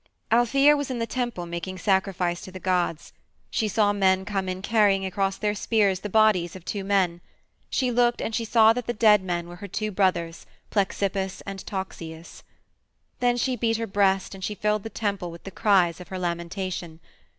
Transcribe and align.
III 0.31 0.39
Althæa 0.39 0.75
was 0.75 0.89
in 0.89 0.97
the 0.97 1.05
temple 1.05 1.45
making 1.45 1.77
sacrifice 1.77 2.41
to 2.41 2.51
the 2.51 2.59
gods. 2.59 3.13
She 3.51 3.67
saw 3.67 3.93
men 3.93 4.25
come 4.25 4.49
in 4.49 4.63
carrying 4.63 5.05
across 5.05 5.37
their 5.37 5.53
spears 5.53 5.99
the 5.99 6.09
bodies 6.09 6.55
of 6.55 6.65
two 6.65 6.83
men. 6.83 7.21
She 7.69 7.91
looked 7.91 8.19
and 8.19 8.33
she 8.33 8.43
saw 8.43 8.73
that 8.73 8.87
the 8.87 8.93
dead 8.95 9.21
men 9.23 9.47
were 9.47 9.57
her 9.57 9.67
two 9.67 9.91
brothers, 9.91 10.47
Plexippus 10.71 11.41
and 11.41 11.63
Toxeus. 11.67 12.41
Then 13.19 13.37
she 13.37 13.55
beat 13.55 13.77
her 13.77 13.85
breast 13.85 14.33
and 14.33 14.43
she 14.43 14.55
filled 14.55 14.81
the 14.81 14.89
temple 14.89 15.29
with 15.29 15.43
the 15.43 15.51
cries 15.51 16.01
of 16.01 16.07
her 16.07 16.17
lamentation. 16.17 16.99